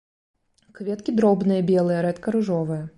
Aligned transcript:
Кветкі 0.79 1.15
дробныя, 1.21 1.67
белыя, 1.71 1.99
рэдка 2.09 2.27
ружовыя. 2.39 2.83